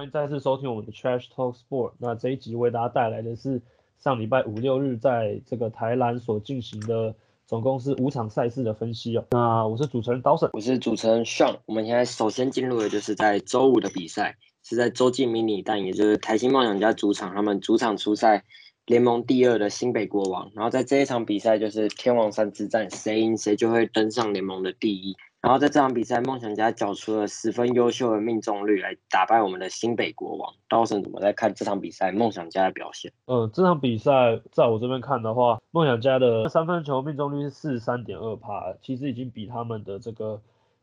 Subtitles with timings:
[0.00, 1.92] 欢迎再次收听我们的 Trash Talk Sport。
[1.98, 3.60] 那这一集为大家带来的是
[3.98, 7.14] 上礼拜五六日在这个台南所进行的
[7.46, 9.26] 总共是五场赛事的分析哦。
[9.32, 11.58] 那我是主持人 Dawson，我是主持人 Sean。
[11.66, 18.42] 我们现在首先进入的就是在周五的比赛，是在洲际迷你蛋，也就是台新梦想家主场，他们主场出赛
[18.86, 20.50] 联盟第二的新北国王。
[20.54, 25.14] 然后在这一场比赛就是天王山之战，谁赢谁就会登上联盟的第一。
[25.40, 30.52] 然后在这场比赛，梦想家缴出了十分优秀的命中率来打败我们的新北国王。
[30.68, 33.10] 刀神怎么在看这场比赛梦想家的表现？
[33.24, 40.42] 呃，这场比赛在我这边看的话，梦想家的三分球命中率是四十三点二帕，其实已经比他们的这个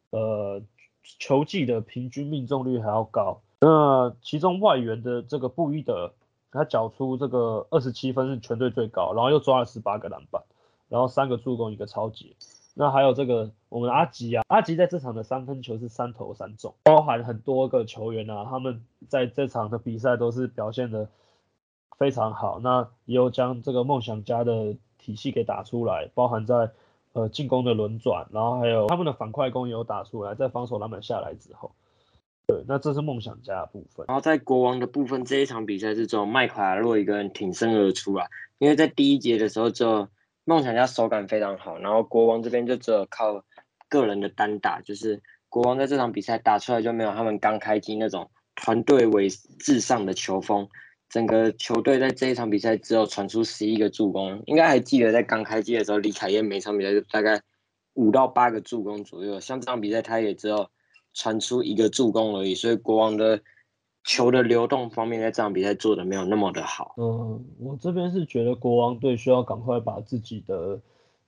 [0.10, 0.60] 呃
[1.20, 3.40] 球技的平均命中率还要高。
[3.62, 6.12] 那其中外援的这个布伊德，
[6.52, 10.42] 他缴出这个二十七分是全队最高，然后又抓了十八个篮板，
[10.90, 12.36] 然后三个助攻一个超级。
[12.80, 21.10] 那还有这个我们阿吉啊，阿吉在这场的三分球是三投三中，包含很多个球员啊，他们在这场的比赛都是表现的
[21.98, 22.60] 非常好。
[22.60, 26.70] 那也有将这个梦想家的体系给打出来，包含在
[27.14, 31.72] 呃进攻的轮转，然后还有他们的反快攻也有打出来，在防守篮板下来之后，
[32.46, 34.06] 对，那这是梦想家的部分。
[34.08, 38.28] 然后在国王的部分，这一场比赛是只有麦卡洛一个人挺身而出啊，
[38.60, 40.08] 因为在第一节的时候就。
[40.50, 43.44] 梦想家手感非常好，然后国王这边就只有靠
[43.90, 49.28] 个人的单打，就是国王在这场比赛打出来就没有他们刚开机那种团队为
[49.60, 50.66] 至上的球风，
[51.10, 57.42] 整个球队在这一场比赛只有传出十一个助攻，应该还记得在刚开机的时候，李凯燕每场比赛就大概
[57.96, 60.70] 五到八个助攻左右，像这场比赛他也只有
[61.14, 63.42] 传出一个助攻而已，所以国王的。
[64.08, 66.96] 球的流动方面，在这场比赛做的没有那么的好。
[66.96, 70.80] 嗯，我这边是觉得国王队需要赶快把自己的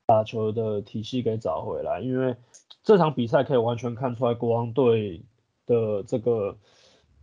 [0.05, 2.33] 打球的体系给找回来，因为
[2.81, 5.21] 这场比赛可以完全看出来国王队
[5.65, 6.55] 的这个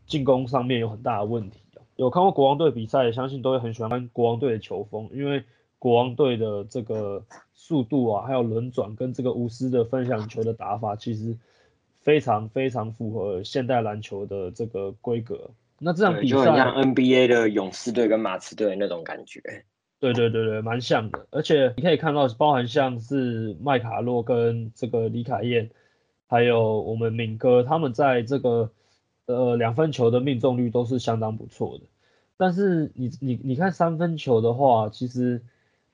[0.06, 1.58] 进攻上面有很大的问题
[1.96, 5.42] 有看过国王队比赛，相信都会很喜欢国王队的球风，因为
[5.78, 11.38] 国王队的这个速度啊，还有轮转跟这个无私的分享球的打法，其实。
[12.06, 15.50] 非常非常符合现代篮球的这个规格。
[15.80, 19.42] 那这场比赛就很像 NBA 的勇士队跟马刺队那种感觉。
[19.98, 21.26] 对对对对，蛮像的。
[21.30, 25.70] 而且你可以看到，包含像是麦卡洛跟这个李凯燕，
[26.28, 28.70] 还有我们敏哥，他们在这个
[29.26, 31.84] 呃两分球的命中率都是相当不错的。
[32.36, 35.42] 但是你你你看三分球的话，其实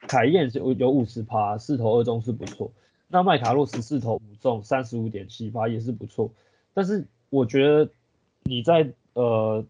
[0.01, 2.71] 凯燕有有五十趴，四投二中是不错。
[3.13, 6.33] 那麦卡洛十四投五中，三十五点七八也是不错，
[6.73, 7.91] 但是我觉得
[8.45, 9.63] 你在呃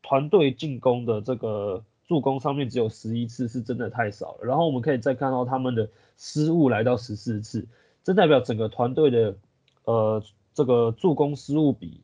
[0.00, 4.44] 团队进攻的这个助攻上面只有十一次，是真的太少了。
[4.44, 7.66] 然后我们可以再看到他们的失误来到十四次，
[8.04, 9.36] 这代表整个团队的
[9.82, 10.22] 呃
[10.54, 12.00] 这个助攻失误比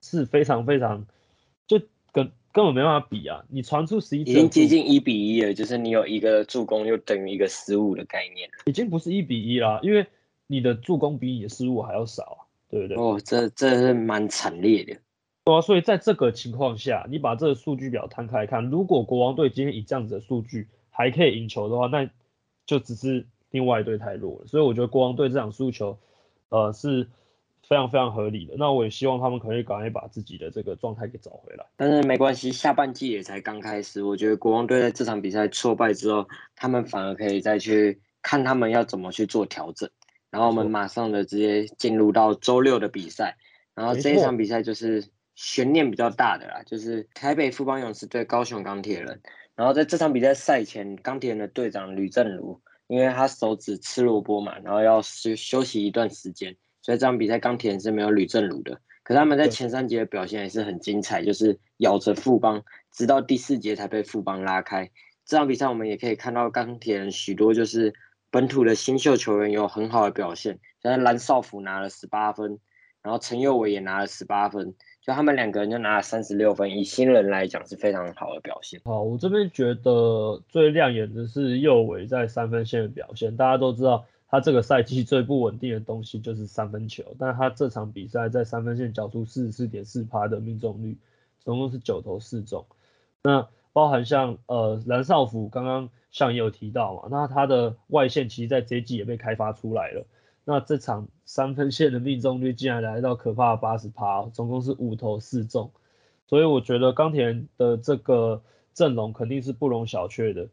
[0.00, 1.06] 是非常非常。
[2.54, 3.44] 根本没办法比啊！
[3.48, 10.06] 你传出十一，已经接近一比一了，就是你有一个助攻就等于一个失误的概念已经不是一比一啦，因为
[10.46, 12.38] 你的助攻比你的失误还要少啊，
[12.70, 12.96] 对不对？
[12.96, 14.96] 哦，这这是蛮惨烈的。
[15.44, 22.08] 对啊，所以在这个情况下，你把这个数据表摊开看，如果国王队今天以这样子的数据还可以赢球的话，那
[22.66, 24.46] 就只是另外一队太弱了。
[24.46, 25.98] 所以我觉得国王队这场输球，
[26.50, 27.08] 呃是。
[27.68, 31.64] 非常非常合理的，那我也希望他们可以赶快把自己的这个状态给找回来。
[31.76, 39.88] 但是没关系，下半季也才刚开始，我觉得国王队在这场比赛挫败之后，他们反而可以再去看他们要怎么去做调整。
[40.30, 43.36] 然后我们马上的直接进入到周六的比赛，
[43.74, 45.04] 然后这一场比赛就是
[45.34, 49.20] 悬念比较大的啦，就是台北富邦勇士对高雄钢铁人。
[49.54, 56.56] 然后在这场比赛赛前，钢铁人的队长吕正如，因为他手指吃萝卜嘛，然后要休休息一段时间。
[56.84, 64.90] 所以这场比赛钢铁人是没有吕正儒的，可是他们在前三节的表现也是很精彩，就是咬着富邦，直到第四节才被富邦拉开。
[65.24, 67.94] 这场比赛我们也可以看到钢铁人许多就是
[68.30, 72.58] 本土的新秀球员有很好的表现，像蓝少辅拿了十八分，
[73.02, 78.82] 然后陈佑伟也拿了十八分，就他们两个人就拿了三十六分，以新人来讲是非常好的表现。
[78.84, 84.04] 好，我这边觉得最亮眼的是右伟在三分线的表现，大家都知道。
[84.34, 90.98] 他这个赛季最不稳定的东西就是三分球，但他这场比赛在三分线缴出四十四点四趴的命中率，
[91.38, 92.66] 总共是九投四中。
[93.22, 100.04] 那包含像呃蓝少辅刚刚像也有提到嘛，那他的外线其实在这季也被开发出来了。
[100.44, 105.70] 那这场三分线的命中率竟然来到可怕的八十趴，总共是五投四中。
[106.26, 108.42] 所以我觉得钢铁人的这个
[108.72, 110.48] 阵容肯定是不容小觑的。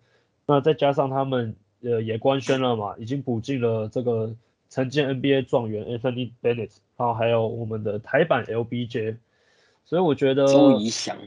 [0.45, 1.56] 那再加上他们。
[1.83, 4.33] 呃，也官宣了嘛，已经补进了这个
[4.69, 9.18] 曾经 NBA 状元 Anthony Bennett，然后还有我们的台版 LBJ，
[9.86, 11.18] 所以我觉得周怡翔，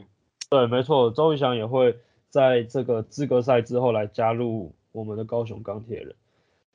[0.49, 1.95] 对，没错，周怡翔也会
[2.29, 6.15] 在这个资格赛之后来加入我们的高雄钢铁人。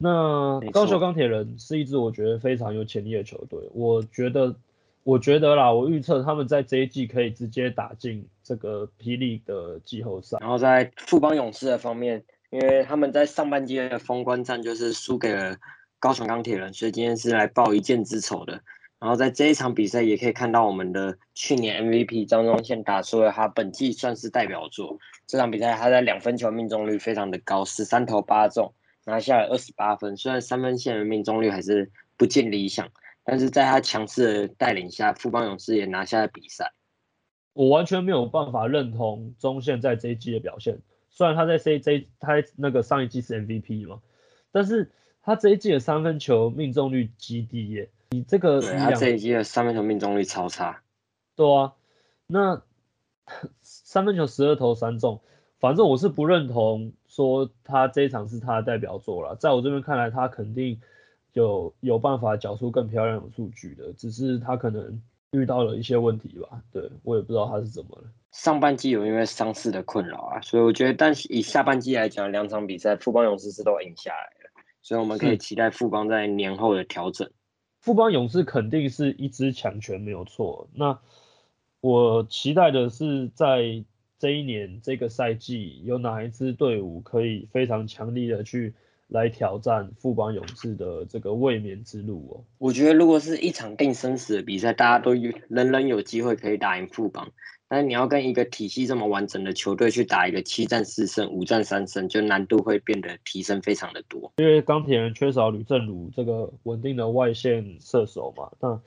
[0.02, 4.54] 那高雄钢铁人是一支我觉得非常有潜力的球队，我觉得，
[5.02, 10.38] 我觉得啦，我预测他们在这一季可以直接打进这个霹雳的季后赛。
[10.40, 15.56] 然后在富邦勇士的方面，因为他们在上半季的封关战就是输给了
[15.98, 18.60] 高雄钢铁人，所以今天是来报一箭之仇的。
[18.98, 24.98] 然后在这一场比赛也可以看到我们的去年 MVP 张忠宪打出了他本季算是代表作。
[25.26, 28.74] 这场比赛他在两分球命中率非常的高，十三投八中。
[29.06, 32.86] 拿下了二十八分，虽然三分线的命中率还是不尽理想，
[33.24, 36.72] 但是在他强势的带领下，富邦勇士也拿下了比赛。
[37.54, 40.78] 我完全没有办法认同中线在这一季的表现，
[41.10, 44.00] 虽然他在 CJ 他那个上一季是 MVP 嘛，
[44.52, 44.90] 但是
[45.22, 47.90] 他这一季的三分球命中率极低耶。
[48.10, 50.80] 你这个他这一季的三分球命中率超差。
[51.36, 51.74] 对啊，
[52.26, 52.62] 那
[53.60, 55.20] 三分球十二投三中。
[55.58, 60.80] 反正我是不认同说他这一场是他的代表作了，在我这边看来，他肯定
[61.34, 66.62] 有有办法缴出更漂亮的数据的，只是他可能遇到了一些问题吧。
[66.72, 68.04] 对我也不知道他是怎么了。
[68.32, 74.50] 上半季有因为伤势的困扰啊，所以我觉得，但是以下半季来讲，两场比赛富邦勇士是都赢下来了，
[74.82, 77.30] 所以我们可以期待富邦在年后的调整。
[77.80, 80.68] 富邦勇士肯定是一支强权，没有错。
[80.74, 80.98] 那
[81.80, 83.84] 我期待的是在。
[84.20, 88.74] 这一年这个赛季有哪一支队伍可以非常强力的去
[89.10, 92.34] 来挑战富邦勇士的这个卫冕之路哦？
[92.58, 97.28] 我觉得如果是一场定生死的比赛，大家都有人人有机会可以打赢富邦，
[97.68, 104.32] 但是你要跟一个体系这么完整的球队去打一个七战四胜、五战三胜，就难度会变得提升非常的多。
[104.38, 108.80] 因为钢铁人缺少吕正儒这个稳定的外线射手嘛，那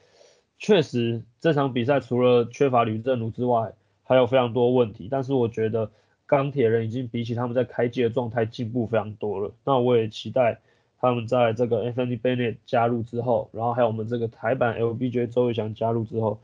[0.58, 3.74] 确实这场比赛除了缺乏吕正儒之外，
[4.04, 5.92] 还有非常多问题，但是我觉得
[6.35, 9.53] 钢铁人已经比起他们在开季的状态进步非常多了。
[9.63, 10.59] 那我也期待
[11.00, 16.39] 他们在这个 Anthony Bennett 加入之后，然后还有我们这个台版 LBJ 周伟翔加入之后，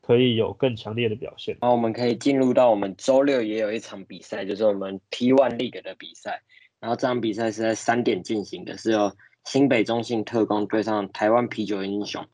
[0.00, 1.58] 可以有更强烈的表现。
[1.60, 6.42] 然后我们可以进入到我们周六也有一场比赛，就是我们 T1 League 的比赛。
[6.80, 9.12] 然后这场比赛是在三点进行的，是由
[9.44, 12.26] 新北中信特工对上台湾啤酒英雄。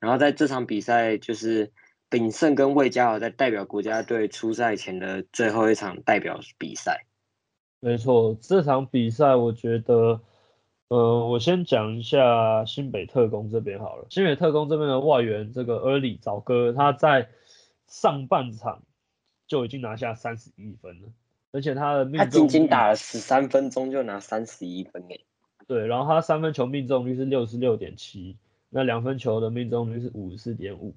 [0.00, 1.72] 然后在这场比赛就是。
[2.12, 7.06] 炳胜跟魏家豪在代表国家队出赛前的最后一场代表比赛。
[7.80, 10.20] 没错，这场比赛我觉得，
[10.88, 14.06] 呃，我先讲一下新北特工这边好了。
[14.10, 17.30] 新北特工这边的外援这个 Early 早哥，他在
[17.86, 18.82] 上半场
[19.46, 21.08] 就已经拿下三十一分了，
[21.50, 25.24] 而且他的命中他仅仅打了十三分钟就拿三十一分诶。
[25.66, 28.36] 对，然后他三分球命中率是六十六点七，
[28.68, 30.94] 那两分球的命中率是五十四点五。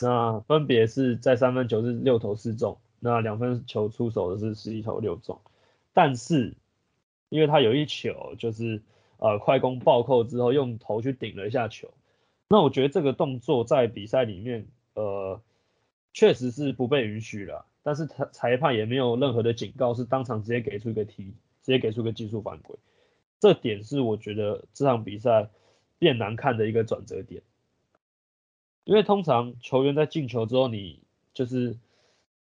[0.00, 5.40] 那分别是在三分球是六投四中，那两分球出手的是十一投六中，
[5.92, 6.54] 但是
[7.30, 8.80] 因为他有一球就是
[9.18, 11.92] 呃快攻暴扣之后用头去顶了一下球，
[12.48, 15.40] 那我觉得这个动作在比赛里面呃
[16.12, 21.24] 确实是不被允许了，但是他裁判也没有任何的警告，是当场直接给出一个提，
[21.62, 22.76] 直接给出个技术犯规，
[23.40, 25.48] 这点是我觉得这场比赛
[25.98, 27.42] 变难看的一个转折点。
[28.88, 30.98] 因为通常球员在进球之后，你
[31.34, 31.76] 就是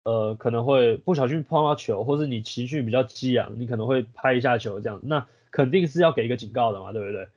[0.04, 7.28] 呃可能会不小心碰到球，或是你情绪比较激昂，你可能会拍一下球这样，那肯定是要给一个警告的嘛，对不对？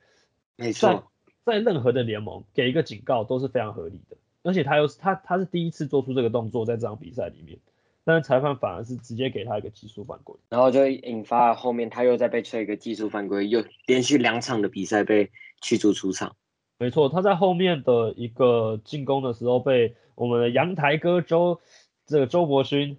[0.56, 1.12] 没错，
[1.44, 7.58] 在任何的联盟给一个警告都是非常合理的，而且他又是他他是第一次做出这个动作在这场比赛里面，
[8.04, 15.30] 但是裁判反而是直接给他一个技术犯规，然后就引发了后面他又再被吹一个技术犯规，又连续两场的比赛被
[15.60, 16.34] 驱逐出场。
[16.76, 21.60] 没错，他在后面的一个进攻的时候被我们的阳台哥周
[22.04, 22.98] 这个周伯勋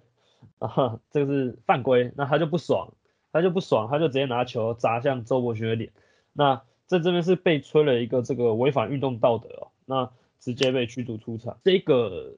[0.58, 2.94] 啊，这个是犯规，那他就不爽，
[3.32, 5.92] 他就不爽，他就直接拿球砸向周伯勋的脸，
[6.32, 11.58] 那在这边是被吹了一个这个违反运动道德哦，那直接被驱逐出场。
[11.62, 12.34] 这个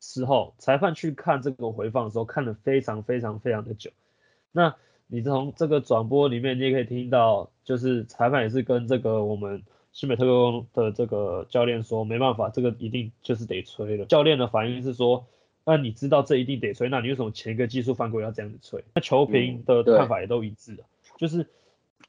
[0.00, 3.90] 时候裁判去看这个回放的时候，看了非常非常非常的久，
[4.52, 4.76] 那
[5.08, 9.64] 你从这个转播里面你也可以听到，就是裁判也是跟这个我们。
[9.98, 14.06] 新美特工的这个教练说没办法，这个一定就是得吹了。
[14.06, 15.26] 教练的反应是说，
[15.64, 18.84] 那你知道这一定得吹，那你为什么前一个技术犯规要这样子吹？
[18.94, 20.84] 那球评的看法也都一致的，
[21.16, 21.48] 就是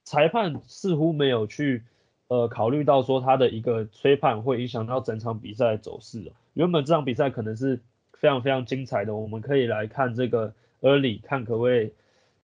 [0.03, 1.83] 裁判似乎没有去
[2.27, 7.81] 呃考虑到说他的一个吹判会影响到整场比赛的走势原本这场比赛可能是
[8.13, 11.91] 非常非常精彩的，我们可以来看这个 early 看可不可以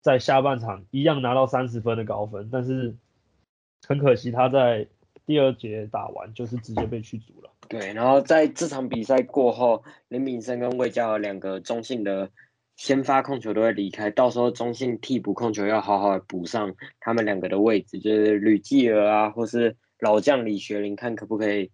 [0.00, 2.94] 在下半场一样拿到三十分的高分，但是
[3.86, 4.86] 很可惜他在。
[5.26, 7.50] 第二节打完就是直接被驱逐了。
[7.68, 12.30] 对，然后在这场比赛过后，林敏生跟魏嘉豪两个中信的
[12.76, 21.70] 先发控球都会离开，到时候中信替补控球要好好补上他们两个的位置，就是吕继娥啊，或是老将李学林，看可不可以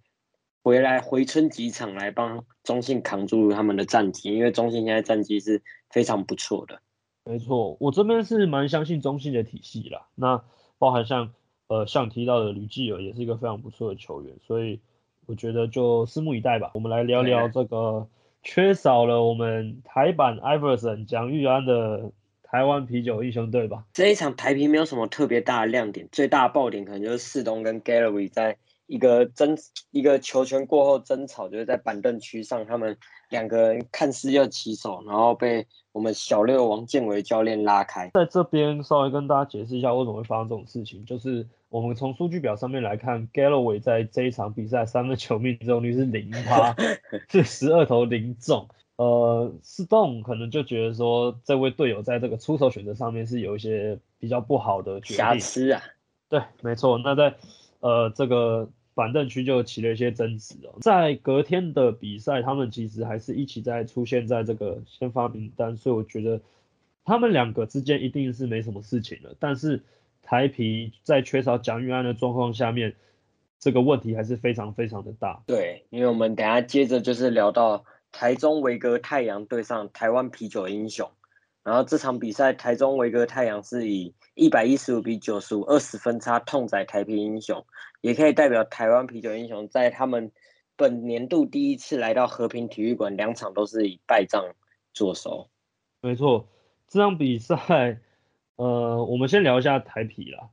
[0.62, 6.80] 回来回春几场来帮中信扛住他们的战绩，因为中信现在战绩是非常不错的。
[7.25, 10.07] 没错，我这边是蛮相信中信的体系啦。
[10.14, 10.45] 那
[10.78, 11.33] 包含像
[11.71, 14.81] 呃像提到的吕继尔也是一个非常不错的球员，所以
[15.27, 16.73] 我觉得就拭目以待吧。
[16.75, 18.09] 我们来聊聊这个
[18.43, 22.11] 缺少了我们台版 Iverson 蒋玉安的
[22.43, 23.85] 台湾啤酒英雄队吧。
[23.93, 28.57] 这一场台啤没有什么特别大的亮点，最大的爆点可能就是四东跟 Gallery 在
[28.90, 29.56] 一个争
[29.90, 32.97] 一个球权过后争吵，就是在板凳区上，他们
[33.30, 35.66] 两个人看似要起手，然后被。
[35.92, 46.76] 我们小六王建伟教练拉开，在这边稍微跟大家解释一下为什么会发生这种事情，就是我们从数据表上面来看，Galloway 在这一场比赛三分球命中率是零趴，
[47.28, 48.68] 是十二投零中。
[48.94, 55.82] 呃，Stone 可能就觉得说这位队友在这个出手选择上面是有一些比较不好的瑕疵啊。
[56.28, 56.99] 对，没错。
[56.99, 57.35] 那在
[57.80, 58.70] 呃这个。
[59.00, 66.38] 板凳区就起了一些争执哦，在隔天的比赛，他们其实还是一起在出现在这个先发名单，所以我觉得
[67.07, 69.35] 他们两个之间一定是没什么事情的。
[69.38, 69.83] 但是
[70.21, 72.95] 台皮在缺少蒋玉安的状况下面，
[73.59, 75.42] 这个问题还是非常非常的大。
[75.47, 81.11] 对，因为我们等下接着就是聊到台中维格太阳对上台湾啤酒英雄，
[81.62, 87.64] 然后这场比赛台中维格太阳是以一百一十五比九十五二十分差痛宰台啤英雄。
[88.00, 90.33] 也可以代表台湾啤酒英雄在他们
[90.75, 94.43] 本年度第一次来到和平体育馆，两场都是以败仗
[94.95, 95.50] 作收。
[96.00, 96.49] 没错，
[96.88, 98.00] 这场比赛，
[98.57, 100.49] 呃，我们先聊一下台啤啦。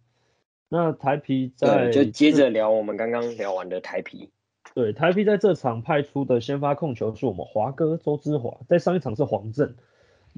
[0.68, 4.30] 那台啤在就接着聊我们刚刚聊完的台啤。
[4.74, 9.74] 对，台啤在这场派出的先发控球是我们华哥周之华，在上一场是黄镇。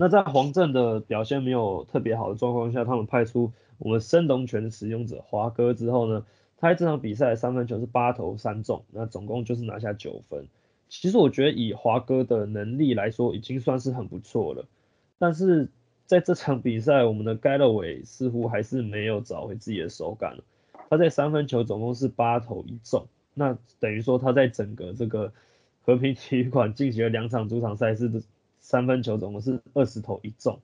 [0.01, 6.25] 那在黄镇的表现没有特别好的状况下，他们派出我们升龙拳的使用者华哥之后呢？
[6.56, 10.48] 他这场比赛三分球是八投三中，那总共就是拿下九分。
[10.88, 14.65] 其实我觉得以华哥的能力来说，已经算是很不错了。
[15.18, 15.68] 但是
[16.06, 20.38] 在这场比赛，我们的盖勒伟似乎还是没有找回自己的手感。
[20.89, 25.34] 他在三分球总共是八投一中，那等于说他在整个这个
[25.82, 28.22] 和平体育馆进行了两场主场赛事的
[28.60, 30.60] 三分球总共是二十投一中，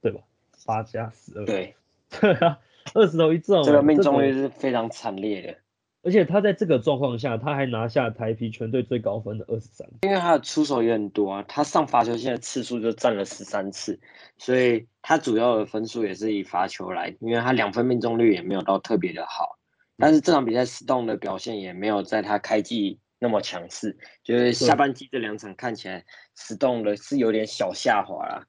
[0.00, 0.20] 对吧？
[0.66, 1.44] 八加十二。
[1.44, 1.74] 对。
[2.20, 2.58] 对啊。
[2.94, 5.56] 二十投一中，这个命中率是非常惨烈的。
[6.02, 9.86] 而且他在这个状况下，他还拿下台皮全队最高分的二十三。
[10.02, 13.98] 因为他的出手也很多啊，他上罚球线的次数就占了十三次，
[14.38, 17.14] 所以他主要的分数也是以罚球来。
[17.20, 19.58] 因为他两分命中率也没有到特别的好，
[19.98, 26.04] 但是这场比赛 Stone 的表现也没有在他开季那么强势，就是下半季这两场看起来
[26.36, 28.46] Stone 的是有点小下滑啦。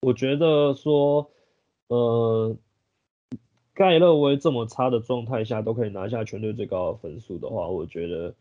[0.00, 1.30] 我觉得说，
[1.88, 2.56] 呃。
[3.78, 8.34] 盖勒威这么差的状态下都可以拿下全队最高的分数的话，我觉得，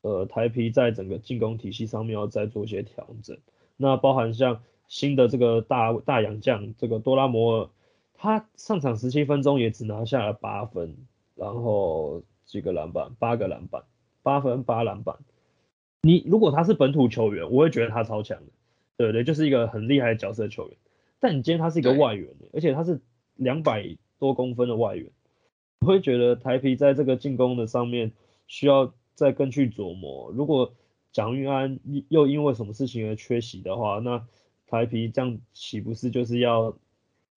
[0.00, 3.38] 呃，台皮在整个进攻体系上面要再做一些调整。
[3.76, 7.70] 那包含像新的这个大大洋将这个多拉摩尔，
[8.14, 10.96] 他上场十七分钟也只拿下了八分，
[11.36, 13.84] 然后几个篮板，八个篮板，
[14.24, 15.14] 八分八篮板。
[16.02, 18.52] 你如果他是本土球员，我会觉得他超强的，
[18.96, 20.76] 对不对，就是一个很厉害的角色球员。
[21.20, 23.00] 但你今天他是一个外援，而且他是
[23.36, 23.96] 两百。
[24.20, 25.10] 多公分的外援，
[25.80, 28.12] 我会觉得台皮在这个进攻的上面
[28.46, 30.30] 需要再更去琢磨。
[30.30, 30.72] 如果
[31.12, 31.78] 蒋玉安
[32.08, 34.26] 又因为什么事情而缺席的话，那
[34.66, 36.70] 台皮这样岂不是就是要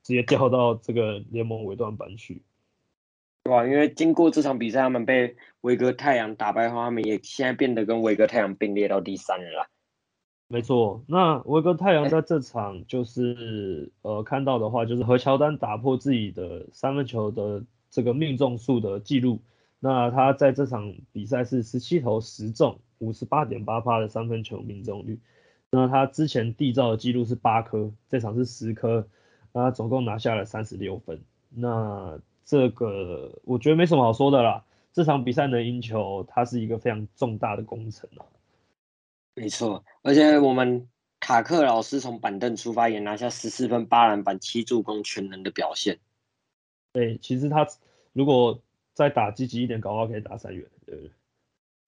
[0.04, 2.42] 直接掉到这个联盟尾段班去？
[3.48, 3.66] 对吧？
[3.66, 9.70] 因为经过这场比赛，他们被维格太阳打败后，他们也现在变得跟维格太阳并列到第三了。
[10.50, 19.40] 没错，那维格太阳在这场就是呃看到的话，就是和乔丹打破自己的三分球的这个命中数的记录。
[19.80, 25.22] 那他在这场比赛是十七投十中，五十八点八八的三分球命中率。
[25.72, 29.08] 那他之前缔造的记录是八颗，这场是十颗，
[29.54, 31.22] 那总共拿下了三十六分。
[31.50, 34.64] 那这个我觉得没什么好说的啦，
[34.94, 38.24] 这场比赛能赢球，它是一个非常重大的工程啊。
[39.36, 40.88] 没错，而且我们
[41.20, 46.00] 卡克老师从板凳出发，也拿下十四分、八篮板、七助攻全能的表现。
[46.94, 47.68] 对，其实他
[48.14, 48.60] 如果
[48.94, 50.66] 再打积极一点，搞不好可以打三元。
[50.86, 51.12] 对，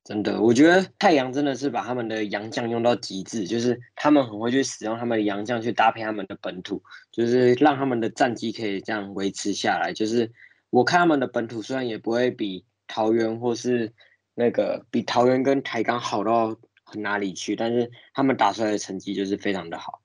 [0.04, 9.94] 真的，我觉得太阳真的是把他们的洋将用到极致，就是他们很会去使用他们的洋将去搭配他们的本土，就是让他们的战绩可以这样维持下来。
[9.94, 10.32] 就是
[10.70, 13.94] 我看他们的本土虽然也不会比桃园或是。
[14.36, 16.56] 那个比桃园跟台钢好到
[16.94, 20.02] 哪里去，但是他们打出来的成绩就是非常的好。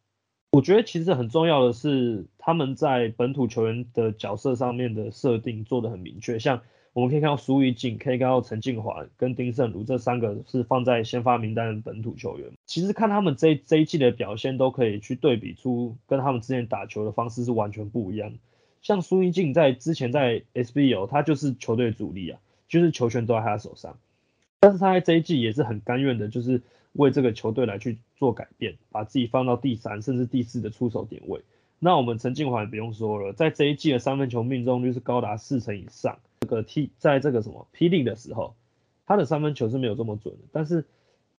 [0.50, 6.60] 我觉得其实很重要的是他们在本土球员的角色上面的设定做的很明确，像
[6.94, 12.50] 我们可以看到苏玉静，可以看到陈静华跟丁胜儒这三个是放在先发名单的本土球员。
[12.66, 18.32] 其实看他们这这一季的表现，都可以去对比出跟他们之前打球的方式是完全不一样。
[18.84, 22.38] 像苏玉静在之前在 SBO，他就是球队主力啊，
[22.68, 23.98] 就是球权都在他手上。
[24.60, 26.60] 但是他在这一季也是很甘愿的，就是
[26.92, 31.40] 为这个球队来去做改变，把自己放到第三甚至第四的出手点位。
[31.78, 36.18] 那我们陈静华也不用说了，在这一季的三分球命中率是高达四成以上。
[36.40, 38.54] 这个 T 在这个什么霹雳的时候，
[39.06, 40.84] 他的三分球是没有这么准的，但是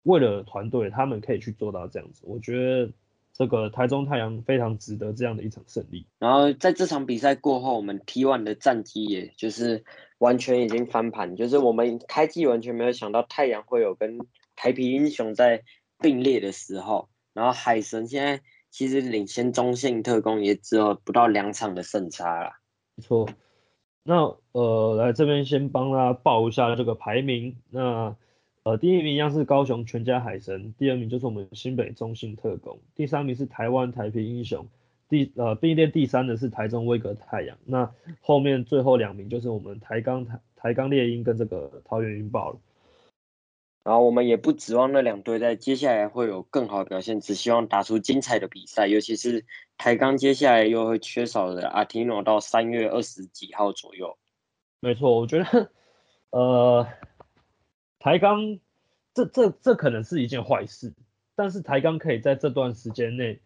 [0.02, 2.24] 为了团队，他们可以去做到这样子。
[2.26, 2.92] 我觉得。
[3.38, 6.08] 这个台中太阳非常值得这样的一场胜利。
[6.20, 9.84] 然后在这场比赛过后，我们 T1 的战绩也就是
[10.20, 14.20] 完全已经翻盘，就是我们开季完全没有想到太阳会有跟
[14.56, 15.64] 台皮英雄在
[16.00, 17.10] 并列的时候。
[17.34, 22.54] 然后海神现在其实领先中信特工也只有不到两场的胜差了。
[22.96, 23.28] 没错。
[24.04, 27.58] 那呃，来这边先帮大家报一下这个排名。
[27.70, 28.16] 那
[28.66, 34.68] 呃，第一名一样是高雄全家海神，第二名就是我们新北中信特工，第三名是台湾台平英雄，
[35.08, 42.58] 第呃并列第三的是台中威格太阳，那后面最后两名就是我们台钢台台钢猎鹰跟这个桃园云豹了。
[43.84, 49.46] 然后我们也不指望那两队在接下来会有更好的表现，只希望打出精彩的比赛，尤其是
[49.78, 54.18] 台钢接下来又会缺少的阿提诺到三月二十几号左右。
[54.80, 55.70] 没错，我觉得
[56.32, 56.88] 呃。
[58.06, 58.60] 台钢，
[59.16, 60.94] 这这这可能是一件坏事，
[61.36, 63.40] 但是台钢可以在这段时间内，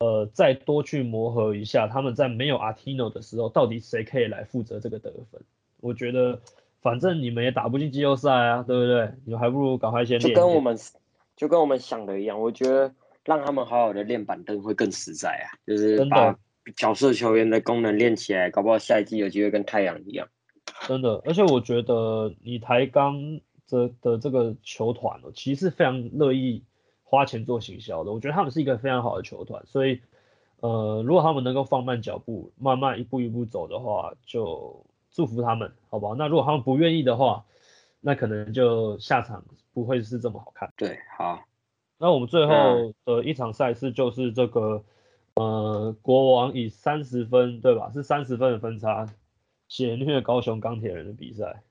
[0.00, 5.40] 呃，再多去磨合一下，他们在没有阿提诺的时候，到底谁可以来负责这个得分？
[5.80, 6.38] 我觉得，
[6.82, 9.14] 反正你们也打不进季后赛啊，对不对？
[9.24, 10.34] 你们还不如赶快先练。
[10.34, 10.76] 就跟我们，
[11.34, 12.92] 就跟我们想的一样，我觉得
[13.24, 16.38] 让他们好好的练板凳会更实在啊，就是把
[16.76, 20.28] 角色球员的功能练起来，搞不好下一季有机会跟太阳一样。
[20.86, 23.40] 真的，而且我觉得你台钢。
[23.72, 26.62] 的的这个球团哦，其实是非常乐意
[27.02, 28.12] 花钱做行销的。
[28.12, 30.00] 我觉得他们是一个非常好的球团，所以
[30.60, 36.14] 呃，如果他们能够放慢脚步，慢慢一步一步走的话，就祝福他们，好不好？
[36.14, 37.44] 那如果他们不愿意的话，
[38.00, 40.72] 那可能就下场不会是这么好看。
[40.76, 41.42] 对，好。
[41.98, 44.82] 那我们最后的一场赛事就是这个
[45.34, 47.90] 呃，国王以三十分，对吧？
[47.94, 49.06] 是三十分的分差，
[49.68, 51.62] 血虐高雄钢铁人的比赛。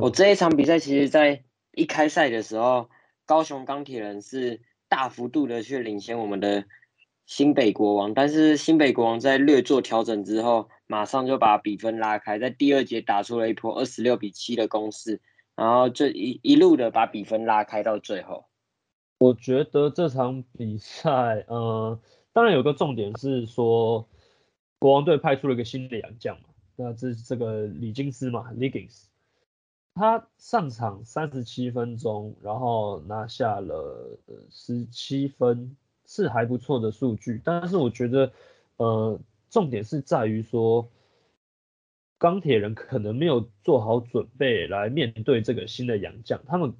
[0.00, 2.88] 我这一场比赛，其实在一开赛的时候，
[3.26, 6.64] 高雄钢铁人是大幅度的去领先我们的
[7.26, 15.20] 新北国王，但是新北国王在略做调整之后，马上就把比分拉开，在第二节打出了一波二十六比七的攻势，
[15.54, 18.46] 然后这一一路的把比分拉开到最后。
[19.18, 21.10] 我觉得这场比赛，
[21.48, 22.00] 呃，
[22.32, 24.08] 当然有个重点是说，
[24.78, 29.06] 国王队派出了一个新的洋将嘛，那这这个李金斯嘛，Legins。
[29.98, 34.16] 他上场三十七分钟，然后拿下了
[34.48, 37.40] 十七分，是还不错的数据。
[37.44, 38.32] 但是我觉得，
[38.76, 39.18] 呃，
[39.50, 40.88] 重点是在于说，
[42.16, 46.72] 钢铁人可能没有做好准备来面对这个新的洋将，他们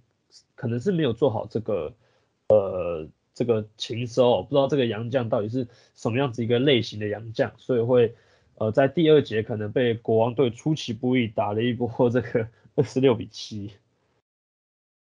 [0.55, 1.95] 可能是没有做好这个，
[2.49, 8.15] 呃，这个情收，不知道这个洋将到底是什么样子一个类型的洋将，所以会，
[8.59, 12.49] 呃，在第二节可能被国王队出其不意打了一波这个。
[12.79, 13.73] 二十六比七，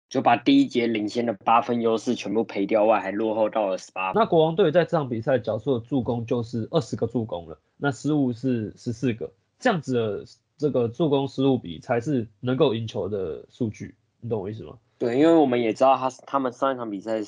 [0.08, 4.13] 就把第一节领先的八分优势全部赔掉，外还落后到了十八。
[4.15, 10.25] 那国王队在这场比赛缴出的助攻就是二十个助攻了，那失误是十四个，这样子的
[10.58, 14.78] 这个助攻失误比才是能够赢球的数据，你懂我意思吗？
[14.97, 17.19] 对，因为我们也知道他他们上一场比赛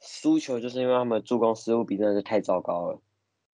[0.00, 2.98] 输球就是因为他们助攻失误比真的是太糟糕了。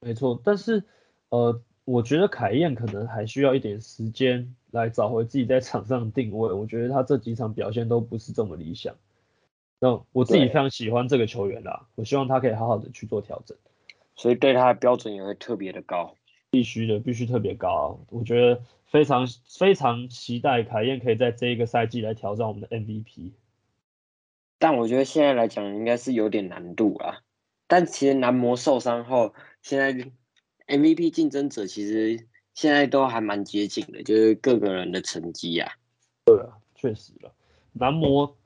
[0.00, 0.84] 没错，但是
[1.30, 1.60] 呃。
[1.90, 6.52] 我觉得凯燕可能还需要一点时间来找回自己在场上的定位。
[6.52, 8.94] 我觉得他这几场表现都不是这么理想。
[9.80, 13.58] 那我自己非常喜欢这个球员啦，我希望他可以好好的去做调整。
[14.14, 16.14] 所以对他的标准也会特别的高，
[16.52, 17.98] 必须的，必须特别高。
[18.08, 19.26] 我觉得非常
[19.58, 23.32] 非常期待凯燕可以在这一个赛季来挑战我们的 MVP。
[24.60, 27.18] 但我觉得现在来讲应该是有点难度啊。
[27.66, 30.12] 但其实男模受伤后，现在。
[30.70, 35.72] MVP 竞争者其实现在都还蛮接近的，就是各个人的成绩呀。
[36.24, 37.32] 对啊，确实了。
[37.72, 38.36] 男模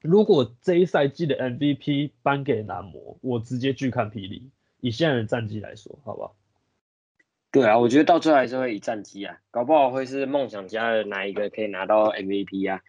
[0.00, 4.50] 如果这一赛季的 MVP 颁给男模，我直接拒看霹雳。
[4.80, 6.36] 以现在的战绩来说，好不好？
[7.50, 12.80] 对啊，我觉得到最后还是会以战绩啊，搞不好会是梦想家的哪一个可以拿到 MVP 啊。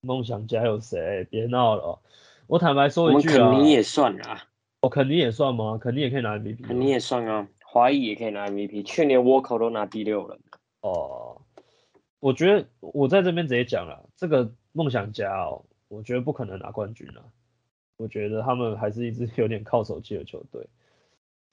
[0.00, 1.26] 梦想家有谁？
[1.30, 2.00] 别闹了，
[2.46, 4.44] 我坦白说一句啊，肯尼也算啊，
[4.80, 5.78] 我肯定也算吗？
[5.78, 6.68] 肯定也可以拿 MVP 吗。
[6.68, 10.38] 肯尼也算啊，华裔也可以拿 MVP，去年沃口都拿第六了。
[10.82, 11.40] 哦，
[12.20, 17.24] 我觉得我在这边直接讲了，这个梦想家哦，我觉得不可能拿冠军了。
[17.96, 20.68] 我觉得他们还是一支有点靠手气的球队。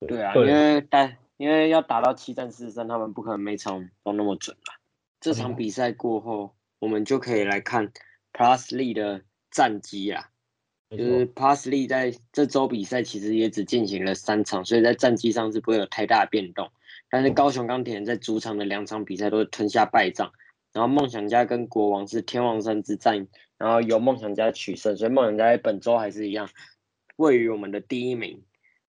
[0.09, 4.75] 对啊，因为但因为要打到七战四胜，他们不可能每场都那么准啊。
[5.21, 7.93] 这场比赛过后，我们就可以来看
[8.33, 10.29] Plus Lee 的战绩啊。
[10.89, 16.69] 就是 Plusly 在这周比赛其实也只进行了三场，所以在战绩上是不会有太大的变动。
[17.11, 20.31] 但是高雄钢铁人在主场的两场比赛都是吞下败仗，
[20.73, 26.49] 然后梦想家跟国王是天王山之战，然后由梦想家取胜，所以梦想家在本周还是一样
[27.17, 28.41] 位于我们的第一名。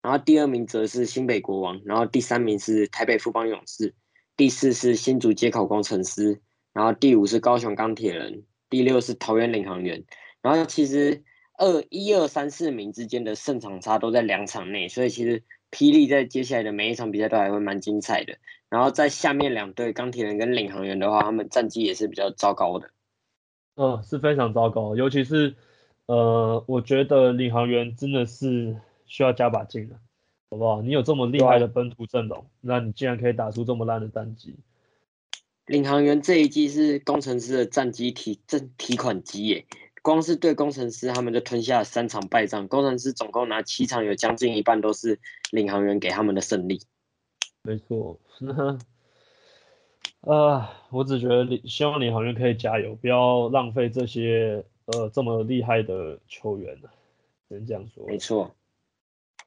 [0.02, 3.94] 然后第二名则是新北国王，然后第三名是台北富邦勇士，
[4.38, 6.40] 第四是新竹接口工程师，
[6.72, 10.02] 然后第五是高雄钢铁人，第六是桃园领航员。
[10.40, 11.22] 然后其实
[11.60, 18.38] 二一二三四名之间的胜场差都在两场内，所以其实霹雳在接下来的每一场比赛都还会蛮精彩的。
[18.68, 22.90] 然后在下面两队钢铁人跟领航员的话，他们战绩也是比较糟糕的。
[23.76, 25.54] 嗯，是非常糟糕，尤其是
[26.06, 28.76] 呃，我觉得领航员真的是。
[29.12, 29.96] 需要加把劲了，
[30.50, 30.82] 好不好？
[30.82, 34.54] 你有这么厉害的本土阵容，那你竟然可以打出这么烂的战绩。
[35.66, 39.66] 领航员这一季是工程师的战绩提正提款机耶，
[40.02, 45.18] 光是对工程师他们就吞下三场败仗，工程师总共拿七场，有将近一半都是
[45.50, 46.80] 领航员给他们的胜利。
[47.62, 48.18] 没错，
[50.22, 56.90] 啊，我只觉得领希望领航员可以加油，不要浪费这些呃这么厉害的球员了，
[57.48, 58.06] 只能这样说。
[58.06, 58.54] 没错。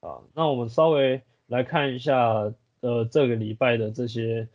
[0.01, 4.47] 啊，那我们稍微来看一下，呃，这个礼拜的这些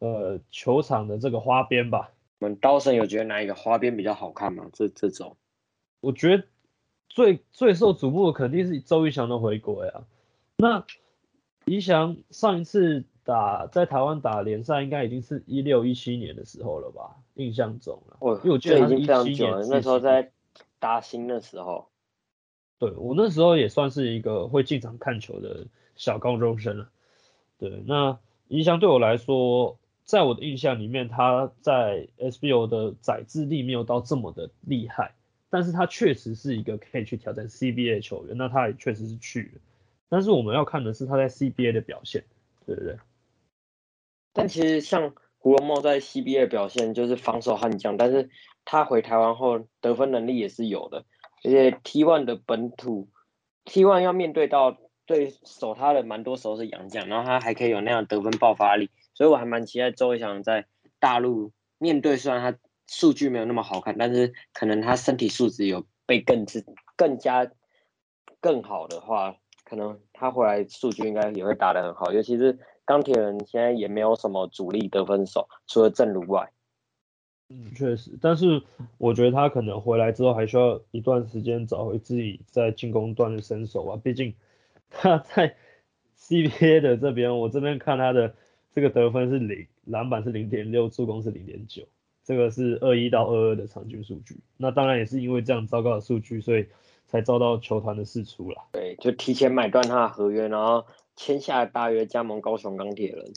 [0.00, 2.10] 呃球场的这个花边吧。
[2.38, 4.68] 我们刀神有觉得哪一个花边比较好看吗？
[4.72, 5.36] 这这种，
[6.06, 6.44] 我觉得
[7.08, 10.04] 最最受瞩目的肯定是周瑜翔的回国呀。
[10.56, 10.86] 那
[11.64, 17.16] 宜翔上一次打在台湾打联赛，应该已经是一六一七年的时候了吧？
[17.34, 20.30] 印象中了，因为我记得他是一七年，那时候在
[20.78, 21.88] 打新的时候。
[22.78, 25.66] 对我那时候也算是一个会进场看球的
[25.96, 26.88] 小高中生了。
[27.58, 28.16] 对，那
[28.46, 35.16] 宜翔对我来说，在我的印象里面，他在 SBO 的载资力没有到这么的厉害，
[35.56, 39.60] 但是他确实是一个可以去挑战 CBA 球员，那他也确实是去了。
[40.10, 42.22] 但是我们要看的是他在 CBA 的表现，
[42.66, 42.98] 对不对？
[44.34, 48.28] 但其实像胡龙茂在 CBA 的表现就是防守悍将，但是
[48.66, 51.06] 他回台湾后得分能力也是有的。
[51.42, 53.08] 而且 T1 的本土
[53.64, 60.66] ，T1 要面对到对守他的蛮多时候是洋将，然后他还可以有那样得分爆发力，所以我还蛮期待周伟翔在
[60.98, 66.64] 大陆面对，虽然他数据没有那么好看，但是可能他身体素质有被更是
[66.96, 67.50] 更加
[68.40, 72.12] 更好的话，可能他回来数据应该也会打得很好。
[72.12, 76.50] 尤其是钢铁人现在也没有什么主力得分手，除了正如外。
[77.48, 78.60] 嗯，确实，但是
[78.98, 84.00] 我觉得他可能回来之后还需要一段时间找回自己在进攻端的身手啊。
[84.02, 84.34] 毕竟
[84.90, 85.54] 他在
[86.18, 88.34] CBA 的这边，我这边看他的
[88.72, 91.86] 这个得分是零，篮板是零点六，助攻是零点九，
[92.26, 94.40] 这个是二一到二二的场均数据。
[94.58, 96.66] 那当然也是因为这样糟糕的数据，所以
[97.06, 98.64] 才遭到球团的释出了。
[98.72, 100.84] 对，就提前买断他的合约，然后
[101.14, 103.32] 签下大约加盟高雄钢铁人。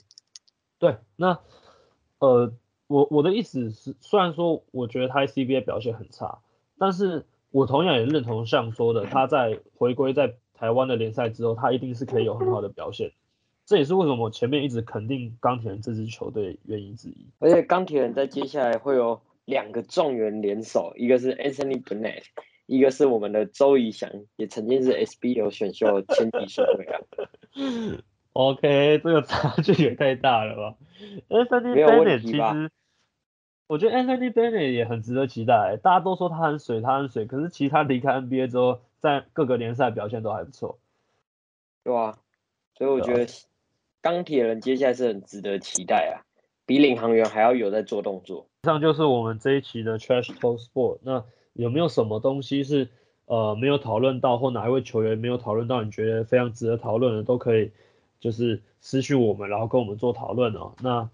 [0.78, 1.40] 对，那
[2.20, 2.52] 呃。
[2.92, 6.40] 我我的意思是，虽然说我觉得他 CBA 表现很差，
[6.80, 13.12] 但是我同样也认同像说的，他在回归在台湾的联赛之后，他一定是可以有很好的表现。
[13.70, 17.28] 这也是为什么我前面一直肯定钢铁人这支球队原因之一。
[17.38, 22.24] 而且钢铁人在接下来会有两个状元联手，一个是 Anthony Bennett，
[22.66, 27.00] 一个是我们的周怡翔，也曾经是 SBO 选秀前几顺位啊。
[28.34, 30.76] OK，这个差距也太大了吧
[31.30, 32.72] ？Anthony Bennett 其实。
[33.68, 40.80] 我觉得 Anthony Bennett 也很值得期待，大家都说他很水，他很水，可是其实他离开 NBA 之后，在各个联赛表现都还不错，
[41.84, 42.18] 对啊，
[42.74, 43.28] 所以我觉得
[44.02, 46.24] 钢铁人接下来是很值得期待啊，
[46.66, 48.48] 比领航员还要有在做动作。
[48.64, 51.00] 以上就是我们这一期的 Trash Talk Sport。
[51.02, 52.88] 那有没有什么东西是
[53.26, 57.72] 呃没有讨论到，或哪一位球员没有讨论到，你觉得非常值得讨论的，都可以
[58.20, 60.74] 就是私讯我们，然后跟我们做讨论哦。
[60.82, 61.10] 那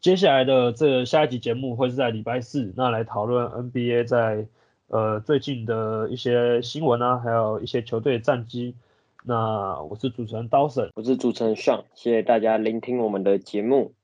[0.00, 4.46] 接下来的这下一集节目会是在礼拜四，那来讨论 NBA 在
[4.88, 8.74] 呃最近的一些新闻啊，还有一些球队战绩。
[9.28, 13.95] 那我是主持人 Dawson，我是主持人 Sean，谢谢大家聆听我们的节目。